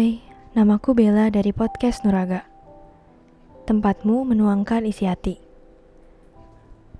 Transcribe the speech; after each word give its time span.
Hai, 0.00 0.16
namaku 0.56 0.96
Bella 0.96 1.28
dari 1.28 1.52
podcast 1.52 2.08
Nuraga. 2.08 2.48
Tempatmu 3.68 4.24
menuangkan 4.24 4.88
isi 4.88 5.04
hati. 5.04 5.36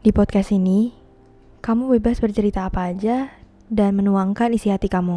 Di 0.04 0.12
podcast 0.12 0.52
ini, 0.52 0.92
kamu 1.64 1.96
bebas 1.96 2.20
bercerita 2.20 2.68
apa 2.68 2.92
aja 2.92 3.32
dan 3.72 3.96
menuangkan 3.96 4.52
isi 4.52 4.68
hati 4.68 4.92
kamu. 4.92 5.16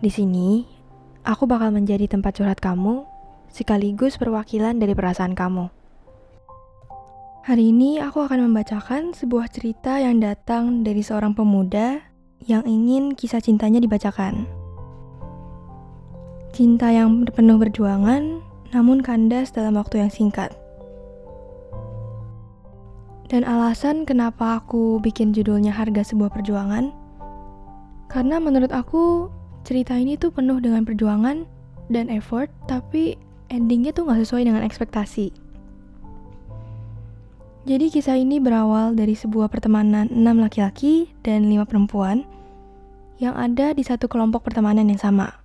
Di 0.00 0.08
sini, 0.08 0.64
aku 1.28 1.44
bakal 1.44 1.76
menjadi 1.76 2.08
tempat 2.08 2.40
curhat 2.40 2.64
kamu 2.64 3.04
sekaligus 3.52 4.16
perwakilan 4.16 4.80
dari 4.80 4.96
perasaan 4.96 5.36
kamu. 5.36 5.68
Hari 7.44 7.68
ini 7.68 8.00
aku 8.00 8.24
akan 8.24 8.48
membacakan 8.48 9.12
sebuah 9.12 9.52
cerita 9.52 10.00
yang 10.00 10.24
datang 10.24 10.88
dari 10.88 11.04
seorang 11.04 11.36
pemuda 11.36 12.00
yang 12.48 12.64
ingin 12.64 13.12
kisah 13.12 13.44
cintanya 13.44 13.76
dibacakan. 13.76 14.61
Cinta 16.52 16.92
yang 16.92 17.24
penuh 17.24 17.56
perjuangan, 17.56 18.44
namun 18.76 19.00
kandas 19.00 19.56
dalam 19.56 19.80
waktu 19.80 20.04
yang 20.04 20.12
singkat. 20.12 20.52
Dan 23.32 23.48
alasan 23.48 24.04
kenapa 24.04 24.60
aku 24.60 25.00
bikin 25.00 25.32
judulnya 25.32 25.72
Harga 25.72 26.04
Sebuah 26.04 26.28
Perjuangan, 26.28 26.92
karena 28.12 28.36
menurut 28.36 28.68
aku 28.68 29.32
cerita 29.64 29.96
ini 29.96 30.20
tuh 30.20 30.28
penuh 30.28 30.60
dengan 30.60 30.84
perjuangan 30.84 31.48
dan 31.88 32.12
effort, 32.12 32.52
tapi 32.68 33.16
endingnya 33.48 33.96
tuh 33.96 34.12
gak 34.12 34.20
sesuai 34.20 34.44
dengan 34.44 34.60
ekspektasi. 34.60 35.32
Jadi 37.64 37.88
kisah 37.88 38.20
ini 38.20 38.36
berawal 38.44 38.92
dari 38.92 39.16
sebuah 39.16 39.48
pertemanan 39.48 40.12
enam 40.12 40.36
laki-laki 40.44 41.08
dan 41.24 41.48
lima 41.48 41.64
perempuan 41.64 42.28
yang 43.16 43.32
ada 43.40 43.72
di 43.72 43.80
satu 43.80 44.04
kelompok 44.04 44.44
pertemanan 44.44 44.92
yang 44.92 45.00
sama. 45.00 45.41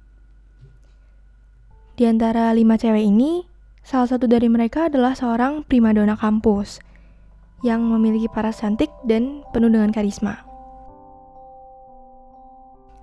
Di 1.98 2.06
antara 2.06 2.54
lima 2.54 2.78
cewek 2.78 3.10
ini, 3.10 3.42
salah 3.82 4.06
satu 4.06 4.30
dari 4.30 4.46
mereka 4.46 4.86
adalah 4.86 5.18
seorang 5.18 5.66
primadona 5.66 6.14
kampus 6.14 6.78
yang 7.66 7.82
memiliki 7.90 8.30
paras 8.30 8.62
cantik 8.62 8.94
dan 9.02 9.42
penuh 9.50 9.74
dengan 9.74 9.90
karisma. 9.90 10.46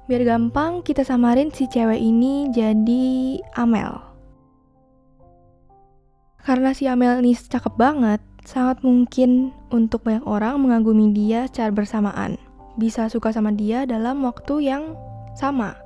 Biar 0.06 0.22
gampang, 0.22 0.86
kita 0.86 1.02
samarin 1.02 1.50
si 1.50 1.66
cewek 1.66 1.98
ini 1.98 2.54
jadi 2.54 3.04
Amel. 3.58 3.98
Karena 6.46 6.70
si 6.70 6.86
Amel 6.86 7.18
ini 7.18 7.34
cakep 7.34 7.74
banget, 7.74 8.22
sangat 8.46 8.78
mungkin 8.86 9.50
untuk 9.74 10.06
banyak 10.06 10.22
orang 10.22 10.62
mengagumi 10.62 11.10
dia 11.10 11.50
secara 11.50 11.74
bersamaan. 11.74 12.38
Bisa 12.78 13.10
suka 13.10 13.34
sama 13.34 13.50
dia 13.50 13.90
dalam 13.90 14.22
waktu 14.22 14.70
yang 14.70 14.94
sama. 15.34 15.83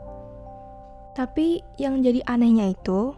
Tapi 1.18 1.66
yang 1.82 1.98
jadi 1.98 2.22
anehnya 2.30 2.70
itu, 2.78 3.10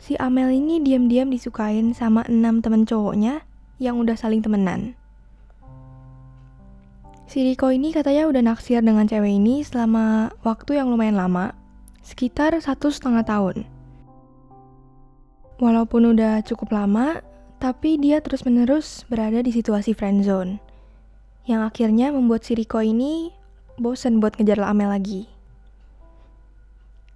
si 0.00 0.16
Amel 0.16 0.56
ini 0.56 0.80
diam-diam 0.80 1.28
disukain 1.28 1.92
sama 1.92 2.24
enam 2.24 2.64
temen 2.64 2.88
cowoknya 2.88 3.44
yang 3.76 4.00
udah 4.00 4.16
saling 4.16 4.40
temenan. 4.40 4.96
Si 7.28 7.44
Riko 7.44 7.68
ini 7.68 7.92
katanya 7.92 8.24
udah 8.24 8.40
naksir 8.40 8.80
dengan 8.80 9.04
cewek 9.04 9.36
ini 9.36 9.60
selama 9.60 10.32
waktu 10.48 10.80
yang 10.80 10.88
lumayan 10.88 11.20
lama, 11.20 11.52
sekitar 12.00 12.56
satu 12.56 12.88
setengah 12.88 13.28
tahun. 13.28 13.68
Walaupun 15.60 16.16
udah 16.16 16.40
cukup 16.40 16.72
lama, 16.72 17.20
tapi 17.60 18.00
dia 18.00 18.24
terus-menerus 18.24 19.04
berada 19.12 19.44
di 19.44 19.52
situasi 19.52 19.92
friendzone, 19.92 20.56
yang 21.44 21.60
akhirnya 21.60 22.16
membuat 22.16 22.48
si 22.48 22.56
Riko 22.56 22.80
ini 22.80 23.28
bosen 23.76 24.24
buat 24.24 24.40
ngejar 24.40 24.64
Amel 24.64 24.88
lagi. 24.88 25.41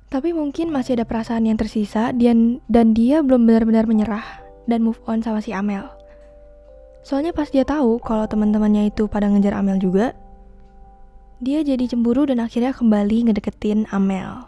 Tapi 0.07 0.31
mungkin 0.31 0.71
masih 0.71 0.95
ada 0.99 1.05
perasaan 1.05 1.51
yang 1.51 1.59
tersisa 1.59 2.15
dan, 2.15 2.63
dan 2.71 2.95
dia 2.95 3.27
belum 3.27 3.43
benar-benar 3.43 3.91
menyerah 3.91 4.27
dan 4.71 4.87
move 4.87 5.03
on 5.11 5.19
sama 5.23 5.43
si 5.43 5.51
Amel. 5.51 5.87
Soalnya 7.03 7.35
pas 7.35 7.51
dia 7.51 7.67
tahu 7.67 8.03
kalau 8.03 8.27
teman-temannya 8.27 8.91
itu 8.91 9.07
pada 9.11 9.27
ngejar 9.27 9.55
Amel 9.59 9.79
juga, 9.83 10.15
dia 11.43 11.61
jadi 11.63 11.87
cemburu 11.91 12.27
dan 12.27 12.43
akhirnya 12.43 12.75
kembali 12.75 13.31
ngedeketin 13.31 13.87
Amel. 13.91 14.47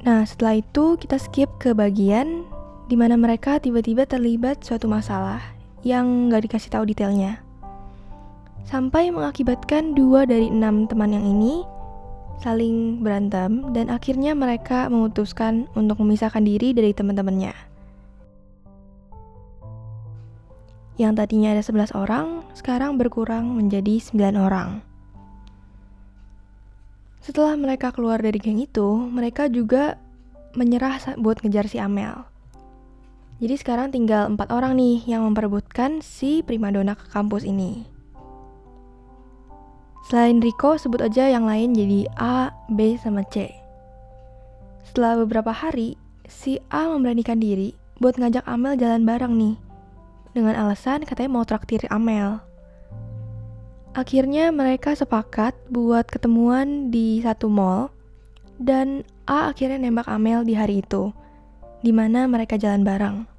Nah, 0.00 0.24
setelah 0.24 0.58
itu 0.58 0.96
kita 0.96 1.20
skip 1.20 1.50
ke 1.60 1.76
bagian 1.76 2.42
di 2.88 2.96
mana 2.98 3.14
mereka 3.14 3.60
tiba-tiba 3.60 4.08
terlibat 4.08 4.64
suatu 4.64 4.88
masalah 4.90 5.38
yang 5.86 6.28
nggak 6.28 6.48
dikasih 6.48 6.72
tahu 6.72 6.84
detailnya. 6.88 7.38
Sampai 8.64 9.10
mengakibatkan 9.10 9.94
dua 9.94 10.24
dari 10.24 10.48
enam 10.48 10.86
teman 10.86 11.12
yang 11.12 11.24
ini 11.26 11.64
saling 12.40 13.04
berantem 13.04 13.72
dan 13.76 13.92
akhirnya 13.92 14.32
mereka 14.32 14.88
memutuskan 14.88 15.68
untuk 15.76 16.00
memisahkan 16.00 16.40
diri 16.40 16.72
dari 16.72 16.96
teman-temannya. 16.96 17.52
Yang 21.00 21.12
tadinya 21.16 21.56
ada 21.56 21.64
11 21.64 21.96
orang, 21.96 22.44
sekarang 22.52 23.00
berkurang 23.00 23.56
menjadi 23.56 24.00
9 24.00 24.36
orang. 24.36 24.84
Setelah 27.20 27.56
mereka 27.56 27.92
keluar 27.92 28.20
dari 28.20 28.36
geng 28.40 28.60
itu, 28.60 29.08
mereka 29.08 29.48
juga 29.48 29.96
menyerah 30.56 31.16
buat 31.20 31.40
ngejar 31.40 31.68
si 31.68 31.76
Amel. 31.80 32.24
Jadi 33.40 33.54
sekarang 33.56 33.88
tinggal 33.92 34.28
empat 34.28 34.52
orang 34.52 34.76
nih 34.76 35.00
yang 35.08 35.24
memperebutkan 35.24 36.04
si 36.04 36.44
primadona 36.44 36.92
ke 36.92 37.08
kampus 37.08 37.48
ini. 37.48 37.99
Selain 40.10 40.42
Rico, 40.42 40.74
sebut 40.74 40.98
aja 41.06 41.30
yang 41.30 41.46
lain 41.46 41.70
jadi 41.70 42.10
A, 42.18 42.50
B, 42.66 42.98
sama 42.98 43.22
C. 43.30 43.46
Setelah 44.82 45.22
beberapa 45.22 45.54
hari, 45.54 45.94
si 46.26 46.58
A 46.66 46.90
memberanikan 46.90 47.38
diri 47.38 47.78
buat 48.02 48.18
ngajak 48.18 48.42
Amel 48.42 48.74
jalan 48.74 49.06
bareng 49.06 49.38
nih. 49.38 49.54
Dengan 50.34 50.58
alasan 50.58 51.06
katanya 51.06 51.30
mau 51.30 51.46
traktir 51.46 51.86
Amel. 51.94 52.42
Akhirnya 53.94 54.50
mereka 54.50 54.98
sepakat 54.98 55.54
buat 55.70 56.10
ketemuan 56.10 56.90
di 56.90 57.22
satu 57.22 57.46
mall 57.46 57.94
dan 58.58 59.06
A 59.30 59.54
akhirnya 59.54 59.78
nembak 59.78 60.10
Amel 60.10 60.42
di 60.42 60.58
hari 60.58 60.82
itu, 60.82 61.14
di 61.86 61.94
mana 61.94 62.26
mereka 62.26 62.58
jalan 62.58 62.82
bareng. 62.82 63.30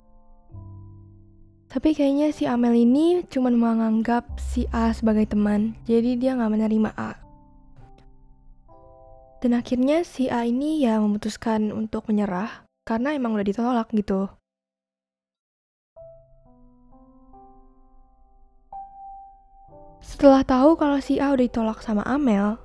Tapi 1.72 1.96
kayaknya 1.96 2.36
si 2.36 2.44
Amel 2.44 2.84
ini 2.84 3.24
cuma 3.32 3.48
menganggap 3.48 4.28
si 4.36 4.68
A 4.76 4.92
sebagai 4.92 5.24
teman, 5.24 5.72
jadi 5.88 6.20
dia 6.20 6.36
nggak 6.36 6.52
menerima 6.52 6.92
A. 7.00 7.16
Dan 9.40 9.56
akhirnya 9.56 10.04
si 10.04 10.28
A 10.28 10.44
ini 10.44 10.84
ya 10.84 11.00
memutuskan 11.00 11.72
untuk 11.72 12.12
menyerah 12.12 12.68
karena 12.84 13.16
emang 13.16 13.40
udah 13.40 13.48
ditolak 13.48 13.88
gitu. 13.96 14.28
Setelah 20.04 20.44
tahu 20.44 20.76
kalau 20.76 21.00
si 21.00 21.24
A 21.24 21.32
udah 21.32 21.48
ditolak 21.48 21.80
sama 21.80 22.04
Amel, 22.04 22.60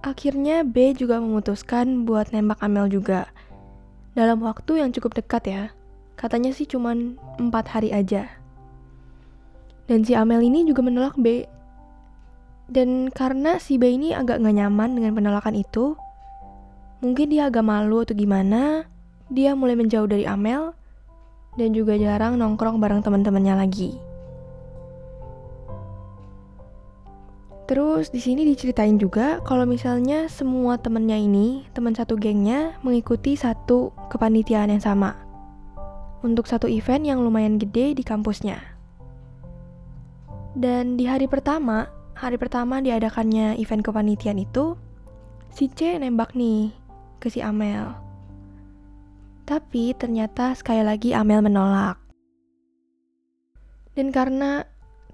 akhirnya 0.00 0.64
B 0.64 0.96
juga 0.96 1.20
memutuskan 1.20 2.08
buat 2.08 2.32
nembak 2.32 2.64
Amel 2.64 2.88
juga. 2.88 3.28
Dalam 4.16 4.40
waktu 4.40 4.80
yang 4.80 4.96
cukup 4.96 5.12
dekat 5.12 5.44
ya. 5.44 5.64
Katanya 6.14 6.54
sih 6.54 6.66
cuman 6.66 7.18
empat 7.42 7.74
hari 7.74 7.90
aja. 7.90 8.30
Dan 9.84 10.06
si 10.06 10.16
Amel 10.16 10.40
ini 10.46 10.64
juga 10.64 10.80
menolak 10.80 11.18
B. 11.20 11.44
Dan 12.64 13.12
karena 13.12 13.60
si 13.60 13.76
B 13.76 13.92
ini 13.92 14.16
agak 14.16 14.40
gak 14.40 14.56
nyaman 14.56 14.96
dengan 14.96 15.12
penolakan 15.12 15.52
itu, 15.52 15.92
mungkin 17.04 17.28
dia 17.28 17.52
agak 17.52 17.60
malu 17.60 18.00
atau 18.00 18.16
gimana, 18.16 18.88
dia 19.28 19.52
mulai 19.52 19.76
menjauh 19.76 20.08
dari 20.08 20.24
Amel 20.24 20.72
dan 21.60 21.76
juga 21.76 22.00
jarang 22.00 22.40
nongkrong 22.40 22.80
bareng 22.80 23.04
teman-temannya 23.04 23.54
lagi. 23.60 23.92
Terus 27.64 28.12
di 28.12 28.20
sini 28.20 28.44
diceritain 28.44 29.00
juga 29.00 29.40
kalau 29.44 29.64
misalnya 29.64 30.28
semua 30.28 30.76
temennya 30.76 31.16
ini, 31.16 31.64
teman 31.72 31.96
satu 31.96 32.16
gengnya 32.16 32.76
mengikuti 32.84 33.36
satu 33.36 33.92
kepanitiaan 34.12 34.72
yang 34.72 34.84
sama 34.84 35.23
untuk 36.24 36.48
satu 36.48 36.64
event 36.64 37.04
yang 37.04 37.20
lumayan 37.20 37.60
gede 37.60 37.92
di 37.92 38.00
kampusnya. 38.00 38.56
Dan 40.56 40.96
di 40.96 41.04
hari 41.04 41.28
pertama, 41.28 41.84
hari 42.16 42.40
pertama 42.40 42.80
diadakannya 42.80 43.60
event 43.60 43.84
kepanitiaan 43.84 44.40
itu, 44.40 44.80
si 45.52 45.68
C 45.68 46.00
nembak 46.00 46.32
nih 46.32 46.72
ke 47.20 47.28
si 47.28 47.44
Amel. 47.44 47.92
Tapi 49.44 49.92
ternyata 49.92 50.56
sekali 50.56 50.80
lagi 50.80 51.12
Amel 51.12 51.44
menolak. 51.44 52.00
Dan 53.92 54.08
karena 54.10 54.64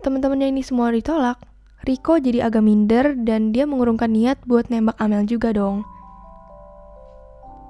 teman-temannya 0.06 0.54
ini 0.54 0.62
semua 0.62 0.94
ditolak, 0.94 1.42
Riko 1.80 2.20
jadi 2.20 2.44
agak 2.46 2.60
minder 2.60 3.16
dan 3.16 3.56
dia 3.56 3.64
mengurungkan 3.64 4.12
niat 4.12 4.38
buat 4.44 4.68
nembak 4.68 5.00
Amel 5.00 5.24
juga 5.24 5.56
dong. 5.56 5.82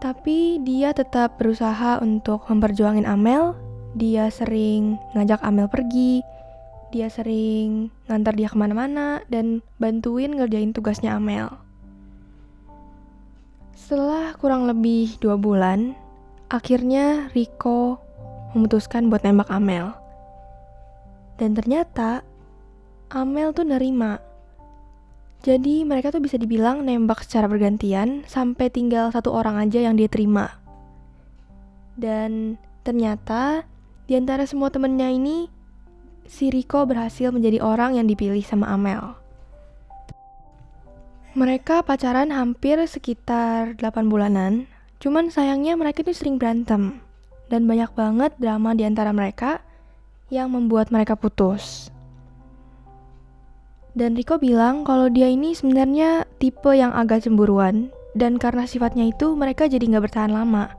Tapi 0.00 0.56
dia 0.64 0.96
tetap 0.96 1.36
berusaha 1.36 2.00
untuk 2.00 2.48
memperjuangin 2.48 3.04
Amel. 3.04 3.52
Dia 3.92 4.32
sering 4.32 4.96
ngajak 5.12 5.44
Amel 5.44 5.68
pergi. 5.68 6.24
Dia 6.88 7.12
sering 7.12 7.92
ngantar 8.08 8.32
dia 8.32 8.48
ke 8.48 8.56
mana-mana 8.56 9.20
dan 9.28 9.60
bantuin 9.76 10.32
ngerjain 10.32 10.72
tugasnya 10.72 11.20
Amel. 11.20 11.52
Setelah 13.76 14.32
kurang 14.40 14.64
lebih 14.64 15.20
dua 15.20 15.36
bulan, 15.36 15.92
akhirnya 16.48 17.28
Riko 17.36 18.00
memutuskan 18.56 19.12
buat 19.12 19.20
nembak 19.20 19.52
Amel. 19.52 19.92
Dan 21.36 21.52
ternyata 21.52 22.24
Amel 23.12 23.52
tuh 23.52 23.68
nerima. 23.68 24.29
Jadi 25.40 25.88
mereka 25.88 26.12
tuh 26.12 26.20
bisa 26.20 26.36
dibilang 26.36 26.84
nembak 26.84 27.24
secara 27.24 27.48
bergantian 27.48 28.28
sampai 28.28 28.68
tinggal 28.68 29.08
satu 29.08 29.32
orang 29.32 29.56
aja 29.56 29.80
yang 29.80 29.96
dia 29.96 30.04
terima. 30.04 30.60
Dan 31.96 32.60
ternyata 32.84 33.64
di 34.04 34.20
antara 34.20 34.44
semua 34.44 34.68
temennya 34.68 35.08
ini, 35.08 35.48
si 36.28 36.52
Riko 36.52 36.84
berhasil 36.84 37.32
menjadi 37.32 37.64
orang 37.64 37.96
yang 37.96 38.04
dipilih 38.04 38.44
sama 38.44 38.68
Amel. 38.68 39.16
Mereka 41.32 41.86
pacaran 41.86 42.34
hampir 42.34 42.76
sekitar 42.84 43.78
8 43.78 44.12
bulanan, 44.12 44.68
cuman 45.00 45.32
sayangnya 45.32 45.78
mereka 45.78 46.02
itu 46.04 46.12
sering 46.12 46.36
berantem. 46.36 47.00
Dan 47.48 47.64
banyak 47.64 47.94
banget 47.96 48.34
drama 48.36 48.76
di 48.76 48.84
antara 48.84 49.14
mereka 49.14 49.62
yang 50.28 50.52
membuat 50.52 50.92
mereka 50.92 51.14
putus. 51.14 51.88
Dan 54.00 54.16
Riko 54.16 54.40
bilang 54.40 54.88
kalau 54.88 55.12
dia 55.12 55.28
ini 55.28 55.52
sebenarnya 55.52 56.24
tipe 56.40 56.72
yang 56.72 56.88
agak 56.96 57.28
cemburuan, 57.28 57.92
dan 58.16 58.40
karena 58.40 58.64
sifatnya 58.64 59.12
itu 59.12 59.36
mereka 59.36 59.68
jadi 59.68 59.84
nggak 59.84 60.08
bertahan 60.08 60.32
lama. 60.32 60.72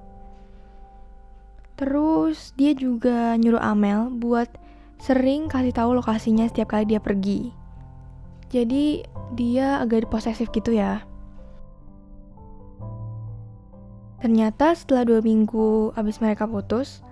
Terus 1.78 2.58
dia 2.58 2.74
juga 2.74 3.38
nyuruh 3.38 3.62
Amel 3.62 4.10
buat 4.10 4.50
sering 4.98 5.54
kasih 5.54 5.70
tahu 5.70 6.02
lokasinya 6.02 6.50
setiap 6.50 6.74
kali 6.74 6.90
dia 6.90 6.98
pergi. 6.98 7.54
Jadi 8.50 9.06
dia 9.38 9.78
agak 9.86 10.10
posesif 10.10 10.50
gitu 10.50 10.74
ya. 10.74 11.06
Ternyata 14.18 14.74
setelah 14.74 15.06
dua 15.06 15.22
minggu 15.22 15.94
abis 15.94 16.18
mereka 16.26 16.50
putus, 16.50 17.06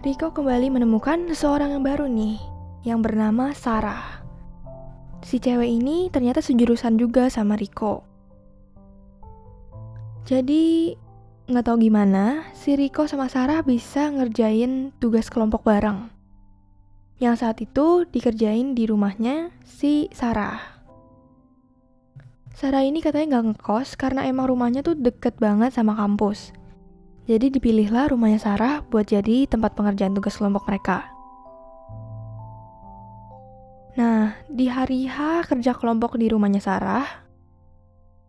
Riko 0.00 0.32
kembali 0.32 0.80
menemukan 0.80 1.28
seseorang 1.28 1.76
yang 1.76 1.84
baru 1.84 2.08
nih, 2.08 2.40
yang 2.88 3.04
bernama 3.04 3.52
Sarah. 3.52 4.15
Si 5.22 5.38
cewek 5.38 5.70
ini 5.70 6.12
ternyata 6.12 6.42
sejurusan 6.42 6.98
juga 6.98 7.30
sama 7.30 7.56
Riko. 7.56 8.04
Jadi, 10.26 10.96
nggak 11.46 11.64
tahu 11.64 11.76
gimana, 11.86 12.50
si 12.52 12.74
Riko 12.74 13.06
sama 13.06 13.30
Sarah 13.30 13.62
bisa 13.62 14.10
ngerjain 14.10 14.90
tugas 14.98 15.30
kelompok 15.30 15.62
bareng 15.62 16.16
yang 17.16 17.32
saat 17.32 17.64
itu 17.64 18.04
dikerjain 18.04 18.76
di 18.76 18.84
rumahnya 18.84 19.48
si 19.64 20.12
Sarah. 20.12 20.60
Sarah 22.56 22.84
ini 22.84 23.00
katanya 23.04 23.36
nggak 23.36 23.44
ngekos 23.60 23.96
karena 24.00 24.24
emang 24.28 24.48
rumahnya 24.48 24.80
tuh 24.80 24.96
deket 24.96 25.36
banget 25.40 25.72
sama 25.76 25.96
kampus. 25.96 26.52
Jadi 27.28 27.52
dipilihlah 27.52 28.12
rumahnya 28.12 28.40
Sarah 28.40 28.74
buat 28.84 29.08
jadi 29.08 29.48
tempat 29.48 29.76
pengerjaan 29.76 30.16
tugas 30.16 30.36
kelompok 30.36 30.68
mereka. 30.68 31.15
Nah, 33.96 34.36
di 34.52 34.68
hari 34.68 35.08
H 35.08 35.48
kerja 35.48 35.72
kelompok 35.72 36.20
di 36.20 36.28
rumahnya 36.28 36.60
Sarah, 36.60 37.08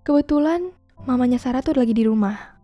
kebetulan 0.08 0.72
mamanya 1.04 1.36
Sarah 1.44 1.60
tuh 1.60 1.76
lagi 1.76 1.92
di 1.92 2.08
rumah. 2.08 2.56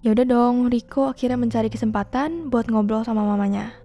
Ya 0.00 0.16
udah 0.16 0.24
dong, 0.24 0.72
Riko 0.72 1.12
akhirnya 1.12 1.36
mencari 1.36 1.68
kesempatan 1.68 2.48
buat 2.48 2.72
ngobrol 2.72 3.04
sama 3.04 3.28
mamanya. 3.28 3.76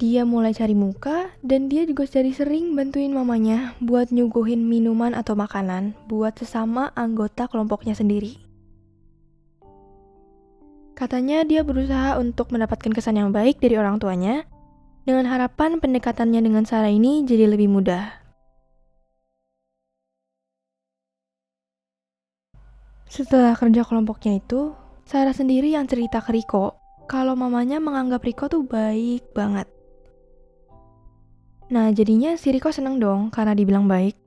Dia 0.00 0.24
mulai 0.24 0.52
cari 0.56 0.76
muka 0.76 1.32
dan 1.40 1.68
dia 1.68 1.84
juga 1.88 2.04
jadi 2.04 2.28
sering 2.32 2.76
bantuin 2.76 3.12
mamanya 3.12 3.72
buat 3.80 4.12
nyuguhin 4.12 4.60
minuman 4.68 5.12
atau 5.16 5.32
makanan 5.36 5.96
buat 6.08 6.36
sesama 6.36 6.92
anggota 6.96 7.48
kelompoknya 7.48 7.96
sendiri. 7.96 8.40
Katanya 10.96 11.44
dia 11.44 11.60
berusaha 11.60 12.16
untuk 12.16 12.52
mendapatkan 12.52 12.92
kesan 12.92 13.20
yang 13.20 13.32
baik 13.32 13.60
dari 13.60 13.76
orang 13.76 14.00
tuanya 14.00 14.48
dengan 15.06 15.30
harapan 15.30 15.78
pendekatannya 15.78 16.42
dengan 16.42 16.66
Sarah 16.66 16.90
ini 16.90 17.22
jadi 17.22 17.46
lebih 17.46 17.70
mudah. 17.70 18.10
Setelah 23.06 23.54
kerja 23.54 23.86
kelompoknya 23.86 24.42
itu, 24.42 24.74
Sarah 25.06 25.30
sendiri 25.30 25.70
yang 25.70 25.86
cerita 25.86 26.18
ke 26.18 26.34
Riko 26.34 26.74
kalau 27.06 27.38
mamanya 27.38 27.78
menganggap 27.78 28.26
Riko 28.26 28.50
tuh 28.50 28.66
baik 28.66 29.30
banget. 29.30 29.70
Nah, 31.70 31.94
jadinya 31.94 32.34
si 32.34 32.50
Riko 32.50 32.74
seneng 32.74 32.98
dong 32.98 33.30
karena 33.30 33.54
dibilang 33.54 33.86
baik. 33.86 34.18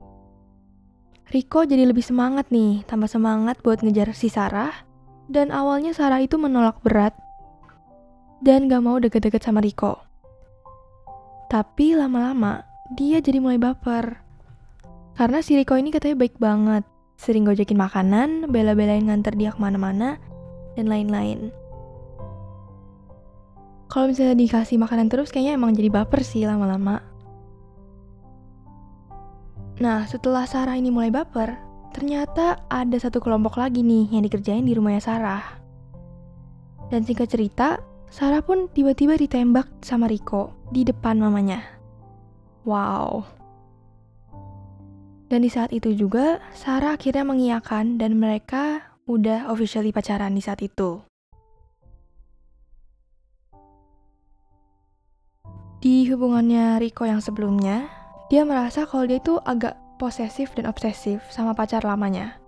Riko 1.30 1.62
jadi 1.68 1.86
lebih 1.86 2.02
semangat 2.02 2.48
nih, 2.48 2.88
tambah 2.88 3.06
semangat 3.06 3.60
buat 3.60 3.84
ngejar 3.84 4.16
si 4.16 4.32
Sarah. 4.32 4.72
Dan 5.30 5.54
awalnya 5.54 5.94
Sarah 5.94 6.18
itu 6.18 6.34
menolak 6.40 6.82
berat 6.82 7.14
dan 8.42 8.66
gak 8.66 8.82
mau 8.82 8.98
deket-deket 8.98 9.38
sama 9.38 9.62
Riko. 9.62 10.09
Tapi 11.50 11.98
lama-lama 11.98 12.62
dia 12.94 13.18
jadi 13.18 13.42
mulai 13.42 13.58
baper. 13.58 14.22
Karena 15.18 15.42
si 15.42 15.58
Riko 15.58 15.74
ini 15.74 15.90
katanya 15.90 16.22
baik 16.22 16.38
banget, 16.38 16.86
sering 17.18 17.42
gojekin 17.42 17.74
makanan, 17.74 18.46
bela-belain 18.54 19.02
nganter 19.02 19.34
dia 19.34 19.50
ke 19.50 19.58
mana-mana, 19.58 20.16
dan 20.78 20.86
lain-lain. 20.86 21.50
Kalau 23.90 24.06
misalnya 24.06 24.38
dikasih 24.38 24.78
makanan 24.78 25.10
terus 25.10 25.34
kayaknya 25.34 25.58
emang 25.58 25.74
jadi 25.74 25.90
baper 25.90 26.22
sih 26.22 26.46
lama-lama. 26.46 27.02
Nah, 29.82 30.06
setelah 30.06 30.46
Sarah 30.46 30.78
ini 30.78 30.94
mulai 30.94 31.10
baper, 31.10 31.58
ternyata 31.90 32.62
ada 32.70 32.94
satu 32.94 33.18
kelompok 33.18 33.58
lagi 33.58 33.82
nih 33.82 34.14
yang 34.14 34.22
dikerjain 34.22 34.62
di 34.62 34.78
rumahnya 34.78 35.02
Sarah. 35.02 35.42
Dan 36.94 37.02
singkat 37.02 37.26
cerita, 37.34 37.82
Sarah 38.10 38.42
pun 38.42 38.66
tiba-tiba 38.66 39.14
ditembak 39.14 39.70
sama 39.86 40.10
Riko 40.10 40.50
di 40.74 40.82
depan 40.82 41.22
mamanya. 41.22 41.62
Wow. 42.66 43.22
Dan 45.30 45.46
di 45.46 45.50
saat 45.50 45.70
itu 45.70 45.94
juga, 45.94 46.42
Sarah 46.50 46.98
akhirnya 46.98 47.22
mengiyakan 47.22 48.02
dan 48.02 48.18
mereka 48.18 48.82
udah 49.06 49.46
officially 49.46 49.94
pacaran 49.94 50.34
di 50.34 50.42
saat 50.42 50.58
itu. 50.58 50.98
Di 55.78 56.10
hubungannya 56.10 56.82
Riko 56.82 57.06
yang 57.06 57.22
sebelumnya, 57.22 57.86
dia 58.26 58.42
merasa 58.42 58.90
kalau 58.90 59.06
dia 59.06 59.22
itu 59.22 59.38
agak 59.46 59.78
posesif 60.02 60.50
dan 60.58 60.66
obsesif 60.66 61.22
sama 61.30 61.54
pacar 61.54 61.86
lamanya. 61.86 62.42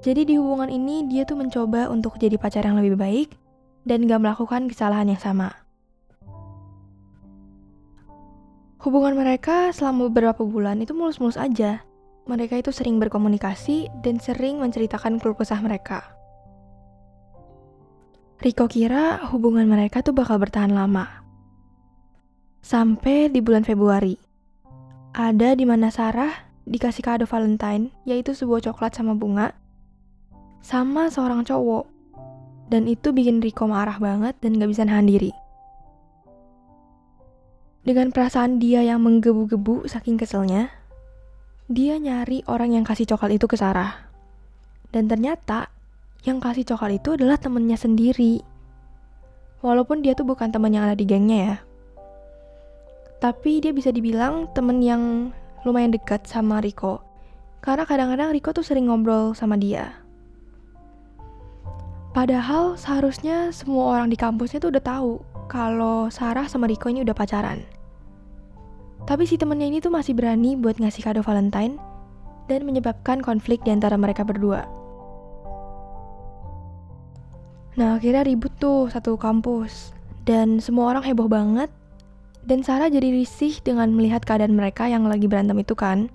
Jadi 0.00 0.24
di 0.24 0.34
hubungan 0.40 0.72
ini 0.72 1.04
dia 1.04 1.28
tuh 1.28 1.36
mencoba 1.36 1.92
untuk 1.92 2.16
jadi 2.16 2.40
pacar 2.40 2.64
yang 2.64 2.80
lebih 2.80 2.96
baik 2.96 3.45
dan 3.86 4.04
gak 4.10 4.20
melakukan 4.20 4.66
kesalahan 4.66 5.08
yang 5.14 5.22
sama. 5.22 5.54
Hubungan 8.82 9.16
mereka 9.16 9.70
selama 9.70 10.10
beberapa 10.10 10.42
bulan 10.42 10.82
itu 10.82 10.92
mulus-mulus 10.92 11.38
aja. 11.38 11.82
Mereka 12.26 12.58
itu 12.58 12.74
sering 12.74 12.98
berkomunikasi 12.98 13.88
dan 14.02 14.18
sering 14.18 14.58
menceritakan 14.58 15.22
keluh 15.22 15.38
kesah 15.38 15.62
mereka. 15.62 16.02
Riko 18.42 18.68
kira 18.68 19.24
hubungan 19.32 19.64
mereka 19.64 20.04
tuh 20.04 20.12
bakal 20.12 20.36
bertahan 20.36 20.74
lama. 20.74 21.24
Sampai 22.60 23.30
di 23.30 23.40
bulan 23.40 23.62
Februari 23.64 24.18
ada 25.16 25.56
di 25.56 25.64
mana 25.64 25.88
Sarah 25.88 26.46
dikasih 26.68 27.00
kado 27.00 27.24
Valentine, 27.24 27.94
yaitu 28.04 28.36
sebuah 28.36 28.60
coklat 28.68 28.92
sama 28.92 29.16
bunga, 29.16 29.56
sama 30.60 31.08
seorang 31.08 31.46
cowok. 31.46 31.95
Dan 32.66 32.90
itu 32.90 33.14
bikin 33.14 33.38
Riko 33.38 33.70
marah 33.70 33.98
banget 34.02 34.34
dan 34.42 34.58
gak 34.58 34.70
bisa 34.70 34.82
nahan 34.82 35.06
diri. 35.06 35.30
Dengan 37.86 38.10
perasaan 38.10 38.58
dia 38.58 38.82
yang 38.82 38.98
menggebu-gebu 39.06 39.86
saking 39.86 40.18
keselnya, 40.18 40.74
dia 41.70 42.02
nyari 42.02 42.42
orang 42.50 42.74
yang 42.74 42.82
kasih 42.82 43.06
coklat 43.06 43.38
itu 43.38 43.46
ke 43.46 43.54
Sarah. 43.54 44.10
Dan 44.90 45.06
ternyata 45.06 45.70
yang 46.26 46.42
kasih 46.42 46.66
coklat 46.66 46.98
itu 46.98 47.14
adalah 47.14 47.38
temennya 47.38 47.78
sendiri. 47.78 48.42
Walaupun 49.62 50.02
dia 50.02 50.18
tuh 50.18 50.26
bukan 50.26 50.50
teman 50.50 50.74
yang 50.74 50.90
ada 50.90 50.98
di 50.98 51.06
gengnya 51.06 51.38
ya 51.38 51.56
tapi 53.16 53.64
dia 53.64 53.72
bisa 53.72 53.88
dibilang 53.88 54.52
temen 54.52 54.84
yang 54.84 55.32
lumayan 55.64 55.92
dekat 55.92 56.28
sama 56.28 56.60
Riko. 56.60 57.00
Karena 57.64 57.88
kadang-kadang 57.88 58.30
Riko 58.30 58.52
tuh 58.52 58.62
sering 58.62 58.86
ngobrol 58.86 59.32
sama 59.32 59.56
dia. 59.56 60.05
Padahal 62.16 62.80
seharusnya 62.80 63.52
semua 63.52 63.92
orang 63.92 64.08
di 64.08 64.16
kampusnya 64.16 64.56
tuh 64.56 64.72
udah 64.72 64.80
tahu 64.80 65.20
kalau 65.52 66.08
Sarah 66.08 66.48
sama 66.48 66.64
Riko 66.64 66.88
ini 66.88 67.04
udah 67.04 67.12
pacaran. 67.12 67.60
Tapi 69.04 69.28
si 69.28 69.36
temennya 69.36 69.68
ini 69.68 69.84
tuh 69.84 69.92
masih 69.92 70.16
berani 70.16 70.56
buat 70.56 70.80
ngasih 70.80 71.04
kado 71.04 71.20
Valentine 71.20 71.76
dan 72.48 72.64
menyebabkan 72.64 73.20
konflik 73.20 73.60
di 73.68 73.70
antara 73.76 74.00
mereka 74.00 74.24
berdua. 74.24 74.64
Nah 77.76 78.00
akhirnya 78.00 78.24
ribut 78.24 78.56
tuh 78.56 78.88
satu 78.88 79.20
kampus 79.20 79.92
dan 80.24 80.56
semua 80.56 80.96
orang 80.96 81.04
heboh 81.04 81.28
banget 81.28 81.68
dan 82.48 82.64
Sarah 82.64 82.88
jadi 82.88 83.12
risih 83.12 83.60
dengan 83.60 83.92
melihat 83.92 84.24
keadaan 84.24 84.56
mereka 84.56 84.88
yang 84.88 85.04
lagi 85.04 85.28
berantem 85.28 85.60
itu 85.60 85.76
kan. 85.76 86.08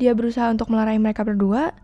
Dia 0.00 0.16
berusaha 0.16 0.48
untuk 0.48 0.72
melerai 0.72 0.96
mereka 0.96 1.20
berdua, 1.20 1.76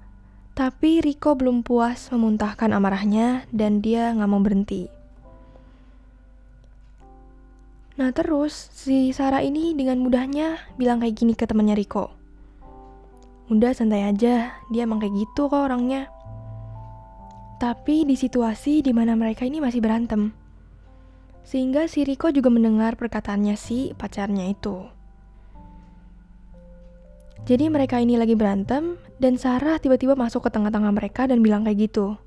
Tapi 0.58 0.98
Riko 0.98 1.38
belum 1.38 1.62
puas 1.62 2.10
memuntahkan 2.10 2.74
amarahnya 2.74 3.46
dan 3.54 3.78
dia 3.78 4.10
nggak 4.10 4.26
mau 4.26 4.42
berhenti. 4.42 4.90
Nah 7.94 8.10
terus 8.10 8.66
si 8.74 9.14
Sarah 9.14 9.38
ini 9.46 9.78
dengan 9.78 10.02
mudahnya 10.02 10.58
bilang 10.74 10.98
kayak 10.98 11.14
gini 11.14 11.38
ke 11.38 11.46
temannya 11.46 11.78
Riko. 11.78 12.10
Udah 13.54 13.70
santai 13.70 14.10
aja, 14.10 14.58
dia 14.66 14.82
emang 14.82 14.98
kayak 14.98 15.14
gitu 15.14 15.46
kok 15.46 15.62
orangnya. 15.70 16.10
Tapi 17.62 18.02
di 18.02 18.18
situasi 18.18 18.82
di 18.82 18.90
mana 18.90 19.14
mereka 19.14 19.46
ini 19.46 19.62
masih 19.62 19.78
berantem. 19.78 20.34
Sehingga 21.46 21.86
si 21.86 22.02
Riko 22.02 22.34
juga 22.34 22.50
mendengar 22.50 22.98
perkataannya 22.98 23.54
si 23.54 23.94
pacarnya 23.94 24.50
itu. 24.50 24.97
Jadi 27.48 27.72
mereka 27.72 27.96
ini 27.96 28.20
lagi 28.20 28.36
berantem 28.36 29.00
dan 29.16 29.40
Sarah 29.40 29.80
tiba-tiba 29.80 30.12
masuk 30.12 30.44
ke 30.44 30.50
tengah-tengah 30.52 30.92
mereka 30.92 31.24
dan 31.24 31.40
bilang 31.40 31.64
kayak 31.64 31.88
gitu. 31.88 32.20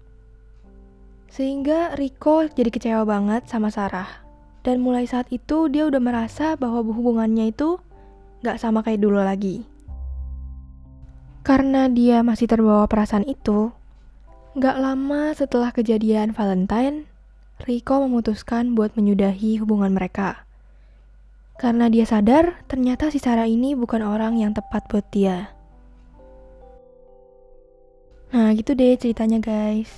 Sehingga 1.30 1.94
Riko 1.94 2.50
jadi 2.50 2.74
kecewa 2.74 3.06
banget 3.06 3.46
sama 3.46 3.70
Sarah 3.70 4.26
dan 4.66 4.82
mulai 4.82 5.06
saat 5.06 5.30
itu 5.30 5.70
dia 5.70 5.86
udah 5.86 6.02
merasa 6.02 6.58
bahwa 6.58 6.82
hubungannya 6.82 7.54
itu 7.54 7.78
gak 8.42 8.58
sama 8.58 8.82
kayak 8.82 8.98
dulu 8.98 9.22
lagi. 9.22 9.62
Karena 11.46 11.86
dia 11.86 12.26
masih 12.26 12.50
terbawa 12.50 12.90
perasaan 12.90 13.26
itu, 13.30 13.70
gak 14.58 14.78
lama 14.82 15.38
setelah 15.38 15.70
kejadian 15.70 16.34
Valentine, 16.34 17.06
Rico 17.62 18.02
memutuskan 18.02 18.74
buat 18.74 18.98
menyudahi 18.98 19.62
hubungan 19.62 19.94
mereka. 19.94 20.50
Karena 21.62 21.94
dia 21.94 22.10
sadar 22.10 22.66
ternyata 22.66 23.14
si 23.14 23.22
Sarah 23.22 23.46
ini 23.46 23.78
bukan 23.78 24.02
orang 24.02 24.42
yang 24.42 24.50
tepat 24.50 24.90
buat 24.90 25.06
dia. 25.14 25.54
Nah 28.34 28.50
gitu 28.58 28.74
deh 28.74 28.98
ceritanya 28.98 29.38
guys. 29.38 29.94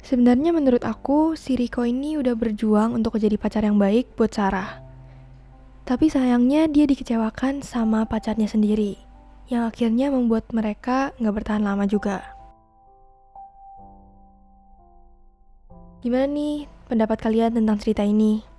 Sebenarnya 0.00 0.50
menurut 0.50 0.82
aku, 0.82 1.36
si 1.36 1.54
Riko 1.54 1.84
ini 1.84 2.16
udah 2.16 2.32
berjuang 2.34 2.96
untuk 2.96 3.20
jadi 3.20 3.36
pacar 3.36 3.68
yang 3.68 3.76
baik 3.76 4.16
buat 4.18 4.32
Sarah. 4.32 4.82
Tapi 5.84 6.08
sayangnya 6.10 6.66
dia 6.72 6.88
dikecewakan 6.88 7.62
sama 7.62 8.08
pacarnya 8.08 8.50
sendiri, 8.50 8.98
yang 9.46 9.68
akhirnya 9.68 10.08
membuat 10.10 10.50
mereka 10.50 11.14
nggak 11.20 11.34
bertahan 11.36 11.62
lama 11.62 11.86
juga. 11.86 12.24
Gimana 16.02 16.26
nih 16.26 16.66
pendapat 16.90 17.18
kalian 17.22 17.54
tentang 17.54 17.78
cerita 17.78 18.02
ini? 18.02 18.51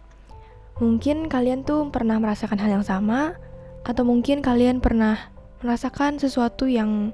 Mungkin 0.82 1.30
kalian 1.30 1.62
tuh 1.62 1.86
pernah 1.94 2.18
merasakan 2.18 2.58
hal 2.58 2.82
yang 2.82 2.86
sama, 2.86 3.38
atau 3.84 4.08
mungkin 4.08 4.42
kalian 4.42 4.80
pernah 4.80 5.30
merasakan 5.62 6.18
sesuatu 6.18 6.66
yang 6.66 7.14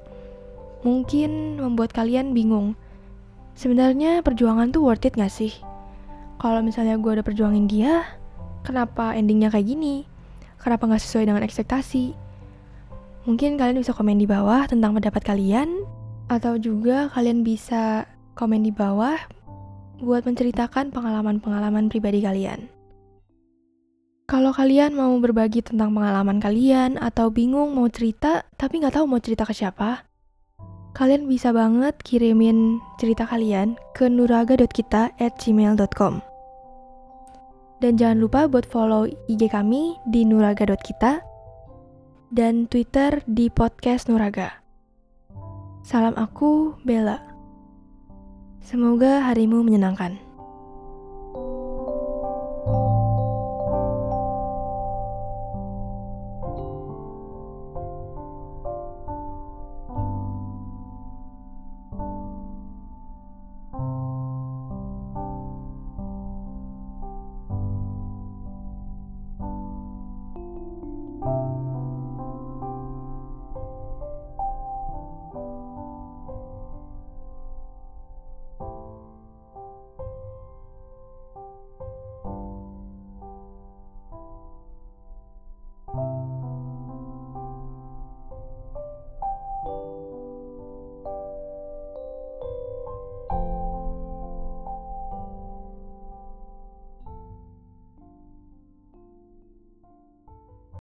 mungkin 0.80 1.60
membuat 1.60 1.92
kalian 1.92 2.32
bingung 2.32 2.72
sebenarnya 3.52 4.24
perjuangan 4.24 4.72
tuh 4.72 4.80
worth 4.80 5.04
it 5.04 5.12
gak 5.12 5.28
sih? 5.28 5.52
Kalau 6.40 6.64
misalnya 6.64 6.96
gue 6.96 7.20
udah 7.20 7.26
perjuangin 7.26 7.68
dia, 7.68 8.08
kenapa 8.64 9.12
endingnya 9.12 9.52
kayak 9.52 9.68
gini? 9.68 10.08
Kenapa 10.56 10.88
gak 10.88 11.04
sesuai 11.04 11.28
dengan 11.28 11.44
ekspektasi? 11.44 12.16
Mungkin 13.28 13.60
kalian 13.60 13.84
bisa 13.84 13.92
komen 13.92 14.16
di 14.16 14.24
bawah 14.24 14.64
tentang 14.64 14.96
pendapat 14.96 15.20
kalian, 15.20 15.84
atau 16.32 16.56
juga 16.56 17.12
kalian 17.12 17.44
bisa 17.44 18.08
komen 18.32 18.64
di 18.64 18.72
bawah 18.72 19.20
buat 20.00 20.24
menceritakan 20.24 20.96
pengalaman-pengalaman 20.96 21.92
pribadi 21.92 22.24
kalian. 22.24 22.79
Kalau 24.30 24.54
kalian 24.54 24.94
mau 24.94 25.10
berbagi 25.18 25.58
tentang 25.58 25.90
pengalaman 25.90 26.38
kalian 26.38 27.02
atau 27.02 27.34
bingung 27.34 27.74
mau 27.74 27.90
cerita 27.90 28.46
tapi 28.54 28.78
nggak 28.78 28.94
tahu 28.94 29.10
mau 29.10 29.18
cerita 29.18 29.42
ke 29.42 29.50
siapa, 29.50 30.06
kalian 30.94 31.26
bisa 31.26 31.50
banget 31.50 31.98
kirimin 32.06 32.78
cerita 33.02 33.26
kalian 33.26 33.74
ke 33.90 34.06
nuraga.kita 34.06 35.18
at 35.18 35.34
gmail.com 35.34 36.22
dan 37.80 37.96
jangan 37.96 38.22
lupa 38.22 38.46
buat 38.46 38.68
follow 38.68 39.08
IG 39.26 39.50
kami 39.50 39.98
di 40.06 40.22
nuraga.kita 40.22 41.24
dan 42.30 42.70
Twitter 42.70 43.24
di 43.26 43.50
podcast 43.50 44.06
Nuraga. 44.06 44.62
Salam 45.82 46.14
aku, 46.14 46.78
Bella. 46.86 47.18
Semoga 48.62 49.26
harimu 49.26 49.66
menyenangkan. 49.66 50.29